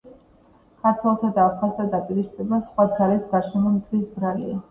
[0.85, 4.59] ქართველთა და აფხაზთა დაპირისპირება სხვა ძალის, გარეშე მტრის ბრალია